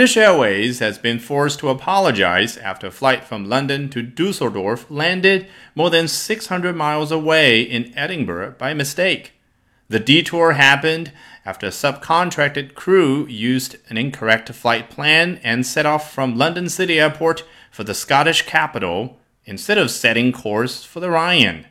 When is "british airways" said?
0.00-0.78